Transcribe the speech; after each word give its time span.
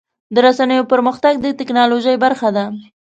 د 0.33 0.35
رسنیو 0.45 0.89
پرمختګ 0.93 1.33
د 1.39 1.45
ټکنالوژۍ 1.59 2.15
برخه 2.25 2.49
ده. 2.55 2.65